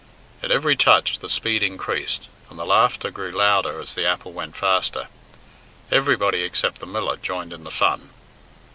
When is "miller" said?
6.87-7.17